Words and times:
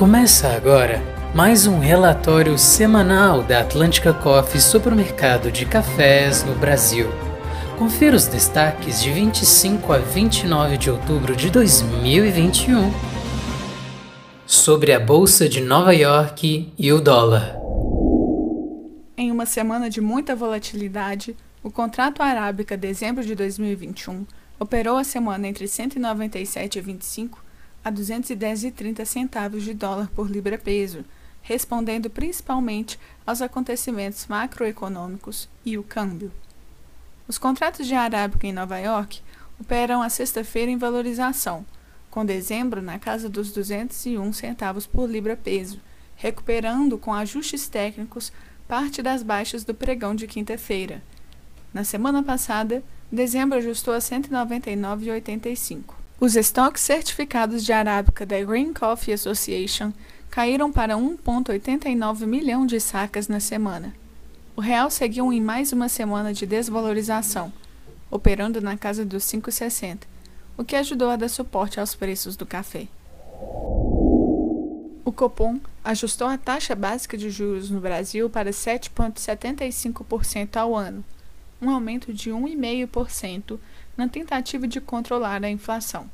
Começa 0.00 0.48
agora 0.48 1.02
mais 1.34 1.66
um 1.66 1.78
relatório 1.78 2.56
semanal 2.56 3.42
da 3.42 3.60
Atlântica 3.60 4.14
Coffee 4.14 4.58
sobre 4.58 4.94
o 4.94 4.96
mercado 4.96 5.52
de 5.52 5.66
cafés 5.66 6.42
no 6.42 6.54
Brasil. 6.54 7.06
Confira 7.78 8.16
os 8.16 8.26
destaques 8.26 9.02
de 9.02 9.12
25 9.12 9.92
a 9.92 9.98
29 9.98 10.78
de 10.78 10.90
outubro 10.90 11.36
de 11.36 11.50
2021 11.50 12.90
sobre 14.46 14.94
a 14.94 14.98
Bolsa 14.98 15.46
de 15.46 15.60
Nova 15.60 15.94
York 15.94 16.72
e 16.78 16.92
o 16.94 16.98
dólar. 16.98 17.58
Em 19.18 19.30
uma 19.30 19.44
semana 19.44 19.90
de 19.90 20.00
muita 20.00 20.34
volatilidade, 20.34 21.36
o 21.62 21.70
contrato 21.70 22.22
arábica 22.22 22.74
dezembro 22.74 23.22
de 23.22 23.34
2021 23.34 24.24
operou 24.58 24.96
a 24.96 25.04
semana 25.04 25.46
entre 25.46 25.66
197,25 25.66 27.49
a 27.84 27.90
210,30 27.90 29.04
centavos 29.04 29.62
de 29.62 29.74
dólar 29.74 30.08
por 30.14 30.30
libra-peso, 30.30 31.04
respondendo 31.42 32.10
principalmente 32.10 32.98
aos 33.26 33.40
acontecimentos 33.40 34.26
macroeconômicos 34.26 35.48
e 35.64 35.78
o 35.78 35.82
câmbio. 35.82 36.30
Os 37.26 37.38
contratos 37.38 37.86
de 37.86 37.94
arábica 37.94 38.46
em 38.46 38.52
Nova 38.52 38.78
York 38.78 39.22
operam 39.60 40.02
a 40.02 40.08
sexta-feira 40.08 40.70
em 40.70 40.76
valorização, 40.76 41.64
com 42.10 42.24
dezembro 42.24 42.82
na 42.82 42.98
casa 42.98 43.28
dos 43.28 43.52
201 43.52 44.32
centavos 44.32 44.86
por 44.86 45.08
libra-peso, 45.08 45.80
recuperando 46.16 46.98
com 46.98 47.14
ajustes 47.14 47.68
técnicos 47.68 48.32
parte 48.66 49.02
das 49.02 49.22
baixas 49.22 49.64
do 49.64 49.74
pregão 49.74 50.14
de 50.14 50.26
quinta-feira. 50.26 51.02
Na 51.72 51.84
semana 51.84 52.22
passada, 52.22 52.82
dezembro 53.10 53.58
ajustou 53.58 53.94
a 53.94 53.98
199,85. 53.98 55.99
Os 56.20 56.36
estoques 56.36 56.82
certificados 56.82 57.64
de 57.64 57.72
arábica 57.72 58.24
da 58.26 58.44
Green 58.44 58.74
Coffee 58.74 59.14
Association 59.14 59.90
caíram 60.28 60.70
para 60.70 60.94
1,89 60.94 62.26
milhão 62.26 62.66
de 62.66 62.78
sacas 62.78 63.26
na 63.26 63.40
semana. 63.40 63.94
O 64.54 64.60
real 64.60 64.90
seguiu 64.90 65.32
em 65.32 65.40
mais 65.40 65.72
uma 65.72 65.88
semana 65.88 66.34
de 66.34 66.44
desvalorização, 66.44 67.50
operando 68.10 68.60
na 68.60 68.76
casa 68.76 69.02
dos 69.02 69.24
5,60, 69.24 70.00
o 70.58 70.64
que 70.64 70.76
ajudou 70.76 71.08
a 71.08 71.16
dar 71.16 71.30
suporte 71.30 71.80
aos 71.80 71.94
preços 71.94 72.36
do 72.36 72.44
café. 72.44 72.86
O 75.02 75.10
Copom 75.16 75.58
ajustou 75.82 76.26
a 76.26 76.36
taxa 76.36 76.74
básica 76.74 77.16
de 77.16 77.30
juros 77.30 77.70
no 77.70 77.80
Brasil 77.80 78.28
para 78.28 78.50
7,75% 78.50 80.58
ao 80.58 80.76
ano, 80.76 81.02
um 81.62 81.70
aumento 81.70 82.12
de 82.12 82.30
1,5% 82.30 83.58
na 84.00 84.08
tentativa 84.08 84.66
de 84.66 84.80
controlar 84.80 85.44
a 85.44 85.50
inflação. 85.50 86.10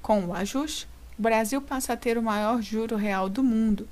Com 0.00 0.26
o 0.26 0.32
ajuste, 0.32 0.86
o 1.18 1.22
Brasil 1.22 1.60
passa 1.60 1.94
a 1.94 1.96
ter 1.96 2.16
o 2.16 2.22
maior 2.22 2.62
juro 2.62 2.94
real 2.94 3.28
do 3.28 3.42
mundo, 3.42 3.88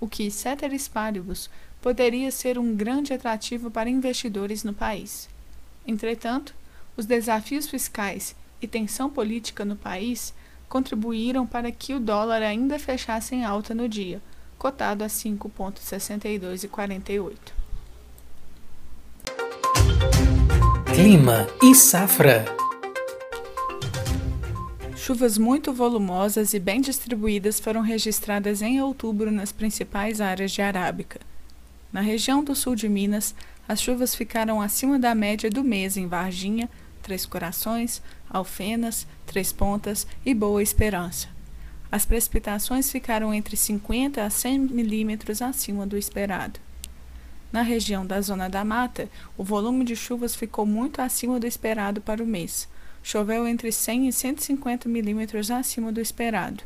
o 0.00 0.08
que, 0.08 0.30
ceteris 0.30 0.88
paribus, 0.88 1.50
poderia 1.82 2.30
ser 2.30 2.58
um 2.58 2.74
grande 2.74 3.12
atrativo 3.12 3.70
para 3.70 3.90
investidores 3.90 4.64
no 4.64 4.72
país. 4.72 5.28
Entretanto, 5.86 6.54
os 6.96 7.04
desafios 7.04 7.68
fiscais 7.68 8.34
e 8.60 8.66
tensão 8.66 9.08
política 9.10 9.66
no 9.66 9.76
país 9.76 10.32
contribuíram 10.66 11.46
para 11.46 11.70
que 11.70 11.92
o 11.92 12.00
dólar 12.00 12.42
ainda 12.42 12.78
fechasse 12.78 13.34
em 13.34 13.44
alta 13.44 13.74
no 13.74 13.86
dia, 13.86 14.22
cotado 14.56 15.04
a 15.04 15.08
5,6248. 15.08 17.36
Clima 20.94 21.46
e 21.62 21.74
safra. 21.74 22.61
Chuvas 25.04 25.36
muito 25.36 25.72
volumosas 25.72 26.54
e 26.54 26.60
bem 26.60 26.80
distribuídas 26.80 27.58
foram 27.58 27.80
registradas 27.80 28.62
em 28.62 28.80
outubro 28.80 29.32
nas 29.32 29.50
principais 29.50 30.20
áreas 30.20 30.52
de 30.52 30.62
Arábica. 30.62 31.18
Na 31.92 32.00
região 32.00 32.44
do 32.44 32.54
sul 32.54 32.76
de 32.76 32.88
Minas, 32.88 33.34
as 33.66 33.82
chuvas 33.82 34.14
ficaram 34.14 34.62
acima 34.62 35.00
da 35.00 35.12
média 35.12 35.50
do 35.50 35.64
mês 35.64 35.96
em 35.96 36.06
Varginha, 36.06 36.70
Três 37.02 37.26
Corações, 37.26 38.00
Alfenas, 38.30 39.04
Três 39.26 39.52
Pontas 39.52 40.06
e 40.24 40.32
Boa 40.32 40.62
Esperança. 40.62 41.26
As 41.90 42.06
precipitações 42.06 42.88
ficaram 42.88 43.34
entre 43.34 43.56
50 43.56 44.22
a 44.22 44.30
100 44.30 44.56
milímetros 44.60 45.42
acima 45.42 45.84
do 45.84 45.98
esperado. 45.98 46.60
Na 47.50 47.62
região 47.62 48.06
da 48.06 48.20
Zona 48.20 48.48
da 48.48 48.64
Mata, 48.64 49.08
o 49.36 49.42
volume 49.42 49.84
de 49.84 49.96
chuvas 49.96 50.36
ficou 50.36 50.64
muito 50.64 51.02
acima 51.02 51.40
do 51.40 51.46
esperado 51.48 52.00
para 52.00 52.22
o 52.22 52.26
mês. 52.26 52.68
Choveu 53.02 53.46
entre 53.46 53.72
100 53.72 54.08
e 54.08 54.12
150 54.12 54.88
milímetros 54.88 55.50
acima 55.50 55.90
do 55.90 56.00
esperado. 56.00 56.62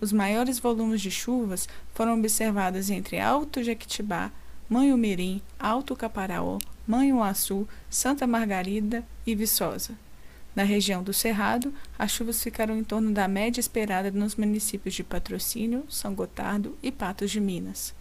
Os 0.00 0.12
maiores 0.12 0.58
volumes 0.58 1.00
de 1.00 1.10
chuvas 1.10 1.68
foram 1.92 2.18
observados 2.18 2.90
entre 2.90 3.18
Alto 3.18 3.62
Jequitibá, 3.62 4.30
Manhumirim, 4.68 5.42
Alto 5.58 5.94
Caparaó, 5.94 6.58
Manhuaçu, 6.86 7.68
Santa 7.90 8.26
Margarida 8.26 9.04
e 9.26 9.34
Viçosa. 9.34 9.96
Na 10.54 10.62
região 10.62 11.02
do 11.02 11.12
Cerrado, 11.12 11.72
as 11.98 12.10
chuvas 12.10 12.42
ficaram 12.42 12.76
em 12.76 12.84
torno 12.84 13.12
da 13.12 13.26
média 13.26 13.60
esperada 13.60 14.10
nos 14.10 14.36
municípios 14.36 14.94
de 14.94 15.02
Patrocínio, 15.02 15.84
São 15.88 16.14
Gotardo 16.14 16.76
e 16.82 16.92
Patos 16.92 17.30
de 17.30 17.40
Minas. 17.40 17.94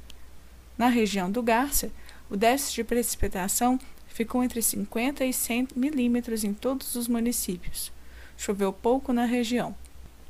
Na 0.78 0.88
região 0.88 1.32
do 1.32 1.42
Garça, 1.42 1.92
o 2.30 2.36
déficit 2.36 2.76
de 2.76 2.84
precipitação 2.84 3.80
ficou 4.14 4.44
entre 4.44 4.62
50 4.62 5.26
e 5.26 5.34
100 5.34 5.70
milímetros 5.76 6.44
em 6.44 6.54
todos 6.54 6.96
os 6.96 7.08
municípios. 7.08 7.92
Choveu 8.38 8.74
pouco 8.74 9.14
na 9.14 9.26
região. 9.26 9.76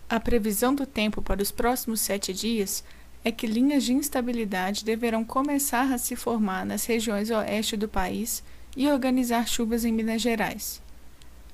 A 0.10 0.20
previsão 0.20 0.76
do 0.76 0.86
tempo 0.86 1.22
para 1.22 1.42
os 1.42 1.52
próximos 1.52 2.02
sete 2.02 2.34
dias 2.34 2.84
é 3.24 3.32
que 3.32 3.48
linhas 3.48 3.84
de 3.84 3.94
instabilidade 3.94 4.84
deverão 4.84 5.24
começar 5.24 5.92
a 5.92 5.98
se 5.98 6.16
formar 6.16 6.66
nas 6.66 6.86
regiões 6.86 7.30
oeste 7.30 7.78
do 7.78 7.88
país 7.88 8.44
e 8.76 8.90
organizar 8.90 9.48
chuvas 9.48 9.86
em 9.86 9.92
Minas 9.92 10.22
Gerais. 10.22 10.82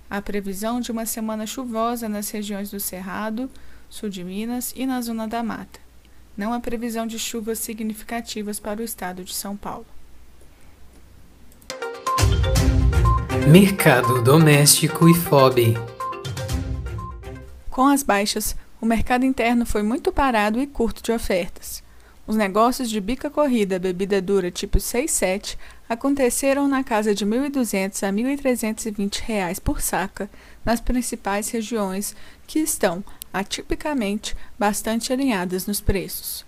Há 0.10 0.22
previsão 0.22 0.80
de 0.80 0.92
uma 0.92 1.06
semana 1.06 1.46
chuvosa 1.46 2.08
nas 2.08 2.30
regiões 2.30 2.72
do 2.72 2.80
Cerrado, 2.80 3.50
sul 3.90 4.10
de 4.10 4.24
Minas 4.24 4.74
e 4.76 4.86
na 4.86 5.02
zona 5.02 5.28
da 5.28 5.44
mata. 5.44 5.80
Não 6.36 6.54
há 6.54 6.60
previsão 6.60 7.06
de 7.06 7.20
chuvas 7.20 7.60
significativas 7.60 8.60
para 8.60 8.80
o 8.80 8.84
estado 8.84 9.24
de 9.24 9.34
São 9.34 9.58
Paulo. 9.58 9.86
Mercado 13.50 14.22
doméstico 14.22 15.08
e 15.08 15.14
FOB. 15.14 15.78
Com 17.70 17.88
as 17.88 18.04
baixas, 18.04 18.58
o 18.82 18.86
mercado 18.86 19.24
interno 19.24 19.66
foi 19.66 19.84
muito 19.84 20.12
parado 20.12 20.60
e 20.60 20.68
curto 20.68 21.02
de 21.02 21.14
ofertas. 21.14 21.82
Os 22.28 22.36
negócios 22.36 22.90
de 22.90 23.00
bica 23.00 23.30
corrida 23.30 23.80
bebida 23.80 24.22
dura 24.22 24.52
tipo 24.52 24.80
6-7 24.80 25.58
aconteceram 25.88 26.68
na 26.68 26.84
casa 26.84 27.16
de 27.16 27.24
R$ 27.24 27.50
1.200 27.50 28.04
a 28.04 28.12
1.320 28.12 29.22
reais 29.22 29.60
por 29.60 29.80
saca 29.80 30.30
nas 30.66 30.82
principais 30.82 31.50
regiões 31.50 32.14
que 32.46 32.60
estão, 32.60 33.02
atipicamente, 33.32 34.36
bastante 34.60 35.14
alinhadas 35.14 35.66
nos 35.66 35.80
preços. 35.80 36.47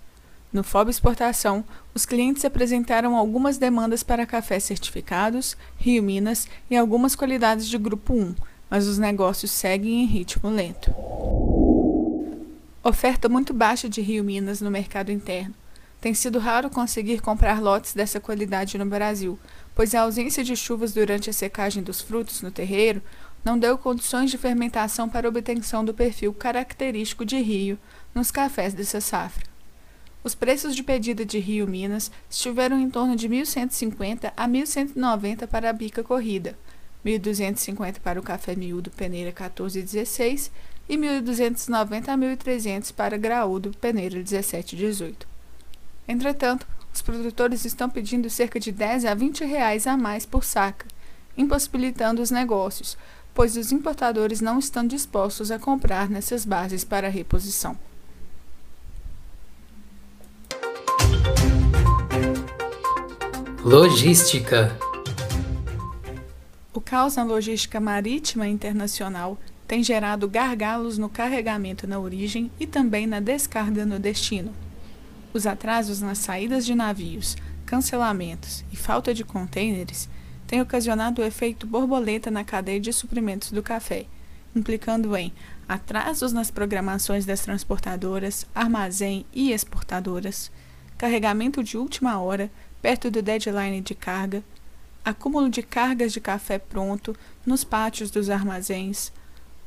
No 0.52 0.64
FOB 0.64 0.90
Exportação, 0.90 1.64
os 1.94 2.04
clientes 2.04 2.44
apresentaram 2.44 3.16
algumas 3.16 3.56
demandas 3.56 4.02
para 4.02 4.26
cafés 4.26 4.64
certificados, 4.64 5.56
Rio 5.78 6.02
Minas 6.02 6.48
e 6.68 6.76
algumas 6.76 7.14
qualidades 7.14 7.68
de 7.68 7.78
Grupo 7.78 8.14
1, 8.14 8.34
mas 8.68 8.88
os 8.88 8.98
negócios 8.98 9.52
seguem 9.52 10.02
em 10.02 10.06
ritmo 10.06 10.50
lento. 10.50 10.92
Oferta 12.82 13.28
muito 13.28 13.54
baixa 13.54 13.88
de 13.88 14.00
Rio 14.00 14.24
Minas 14.24 14.60
no 14.60 14.72
mercado 14.72 15.12
interno. 15.12 15.54
Tem 16.00 16.14
sido 16.14 16.38
raro 16.38 16.68
conseguir 16.68 17.20
comprar 17.20 17.60
lotes 17.60 17.92
dessa 17.92 18.18
qualidade 18.18 18.76
no 18.76 18.86
Brasil, 18.86 19.38
pois 19.74 19.94
a 19.94 20.00
ausência 20.00 20.42
de 20.42 20.56
chuvas 20.56 20.92
durante 20.92 21.30
a 21.30 21.32
secagem 21.32 21.82
dos 21.82 22.00
frutos 22.00 22.42
no 22.42 22.50
terreiro 22.50 23.00
não 23.44 23.58
deu 23.58 23.78
condições 23.78 24.30
de 24.30 24.38
fermentação 24.38 25.08
para 25.08 25.28
obtenção 25.28 25.84
do 25.84 25.94
perfil 25.94 26.32
característico 26.34 27.24
de 27.24 27.38
Rio 27.40 27.78
nos 28.12 28.30
cafés 28.30 28.74
dessa 28.74 29.00
safra. 29.00 29.49
Os 30.22 30.34
preços 30.34 30.76
de 30.76 30.82
pedida 30.82 31.24
de 31.24 31.38
Rio 31.38 31.66
Minas 31.66 32.10
estiveram 32.28 32.78
em 32.78 32.90
torno 32.90 33.16
de 33.16 33.26
1.150 33.26 34.30
a 34.36 34.46
1.190 34.46 35.46
para 35.46 35.70
a 35.70 35.72
bica 35.72 36.02
corrida, 36.04 36.58
1.250 37.04 38.00
para 38.00 38.20
o 38.20 38.22
café 38.22 38.54
miúdo 38.54 38.90
peneira 38.90 39.30
1416 39.30 40.50
e 40.86 40.96
1.290 40.98 42.08
a 42.08 42.18
1.300 42.18 42.92
para 42.92 43.16
graúdo 43.16 43.70
peneira 43.80 44.16
1718. 44.16 45.26
Entretanto, 46.06 46.66
os 46.92 47.00
produtores 47.00 47.64
estão 47.64 47.88
pedindo 47.88 48.28
cerca 48.28 48.60
de 48.60 48.70
10 48.70 49.06
a 49.06 49.14
20 49.14 49.44
reais 49.46 49.86
a 49.86 49.96
mais 49.96 50.26
por 50.26 50.44
saca, 50.44 50.84
impossibilitando 51.34 52.20
os 52.20 52.30
negócios, 52.30 52.98
pois 53.32 53.56
os 53.56 53.72
importadores 53.72 54.42
não 54.42 54.58
estão 54.58 54.86
dispostos 54.86 55.50
a 55.50 55.58
comprar 55.58 56.10
nessas 56.10 56.44
bases 56.44 56.84
para 56.84 57.08
reposição. 57.08 57.78
Logística. 63.62 64.74
O 66.72 66.80
caos 66.80 67.16
na 67.16 67.22
logística 67.22 67.78
marítima 67.78 68.48
internacional 68.48 69.38
tem 69.68 69.84
gerado 69.84 70.26
gargalos 70.26 70.96
no 70.96 71.10
carregamento 71.10 71.86
na 71.86 71.98
origem 71.98 72.50
e 72.58 72.66
também 72.66 73.06
na 73.06 73.20
descarga 73.20 73.84
no 73.84 73.98
destino. 73.98 74.54
Os 75.34 75.46
atrasos 75.46 76.00
nas 76.00 76.16
saídas 76.16 76.64
de 76.64 76.74
navios, 76.74 77.36
cancelamentos 77.66 78.64
e 78.72 78.76
falta 78.76 79.12
de 79.12 79.24
contêineres 79.24 80.08
têm 80.46 80.62
ocasionado 80.62 81.20
o 81.20 81.24
efeito 81.24 81.66
borboleta 81.66 82.30
na 82.30 82.42
cadeia 82.42 82.80
de 82.80 82.94
suprimentos 82.94 83.52
do 83.52 83.62
café, 83.62 84.06
implicando 84.56 85.14
em 85.14 85.34
atrasos 85.68 86.32
nas 86.32 86.50
programações 86.50 87.26
das 87.26 87.42
transportadoras, 87.42 88.46
armazém 88.54 89.26
e 89.34 89.52
exportadoras, 89.52 90.50
carregamento 90.96 91.62
de 91.62 91.76
última 91.76 92.18
hora 92.18 92.50
perto 92.82 93.10
do 93.10 93.22
deadline 93.22 93.80
de 93.80 93.94
carga, 93.94 94.42
acúmulo 95.04 95.48
de 95.48 95.62
cargas 95.62 96.12
de 96.12 96.20
café 96.20 96.58
pronto 96.58 97.16
nos 97.44 97.64
pátios 97.64 98.10
dos 98.10 98.30
armazéns, 98.30 99.12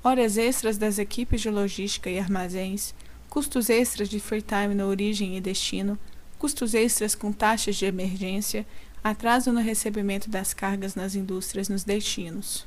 horas 0.04 0.38
extras 0.38 0.78
das 0.78 0.98
equipes 1.00 1.42
de 1.42 1.50
logística 1.50 2.10
e 2.10 2.20
armazéns, 2.20 2.94
custos 3.30 3.70
extras 3.70 4.10
de 4.10 4.20
free 4.20 4.42
time 4.42 4.76
na 4.76 4.86
origem 4.86 5.38
e 5.38 5.42
destino, 5.42 5.98
custos 6.38 6.74
extras 6.74 7.16
com 7.16 7.32
taxas 7.32 7.76
de 7.76 7.86
emergência, 7.86 8.66
atraso 9.04 9.52
no 9.52 9.62
recebimento 9.62 10.30
das 10.30 10.54
cargas 10.54 10.96
nas 10.96 11.16
indústrias 11.16 11.70
nos 11.70 11.84
destinos. 11.84 12.66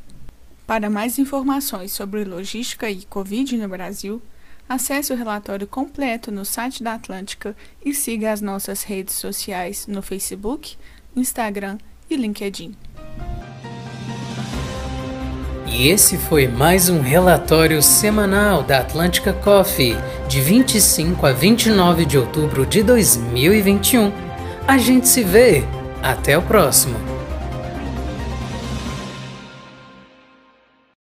Para 0.67 0.91
mais 0.91 1.19
informações 1.19 1.93
sobre 1.93 2.25
logística 2.25 2.91
e 2.91 3.05
Covid 3.05 3.57
no 3.57 3.69
Brasil, 3.69 4.21
acesse 4.69 5.13
o 5.13 5.17
relatório 5.17 5.67
completo 5.67 6.31
no 6.31 6.45
site 6.45 6.83
da 6.83 6.95
Atlântica 6.95 7.57
e 7.85 7.95
siga 7.95 8.33
as 8.33 8.41
nossas 8.41 8.83
redes 8.83 9.15
sociais 9.15 9.87
no 9.87 10.03
Facebook, 10.03 10.77
Instagram 11.15 11.79
e 12.11 12.17
LinkedIn. 12.17 12.75
E 15.67 15.89
esse 15.89 16.17
foi 16.17 16.47
mais 16.47 16.89
um 16.89 17.01
relatório 17.01 17.83
semanal 17.83 18.63
da 18.63 18.79
Atlântica 18.79 19.33
Coffee, 19.33 19.97
de 20.29 20.41
25 20.41 21.27
a 21.27 21.33
29 21.33 22.07
de 22.07 22.17
outubro 22.17 22.65
de 22.65 22.83
2021. 22.83 24.13
A 24.67 24.79
gente 24.79 25.09
se 25.09 25.23
vê. 25.23 25.65
Até 26.03 26.39
o 26.39 26.43
próximo. 26.43 27.16